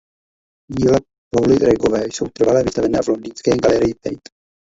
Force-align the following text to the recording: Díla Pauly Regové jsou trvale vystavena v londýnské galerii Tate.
Díla 0.69 0.97
Pauly 1.33 1.57
Regové 1.59 2.05
jsou 2.05 2.25
trvale 2.27 2.63
vystavena 2.63 2.99
v 3.03 3.07
londýnské 3.07 3.51
galerii 3.57 3.93
Tate. 3.93 4.29